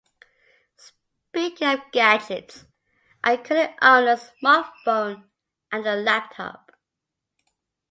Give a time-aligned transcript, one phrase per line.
[1.29, 2.65] Speaking of gadgets,
[3.23, 5.25] I currently own a smartphone
[5.71, 6.71] and a laptop.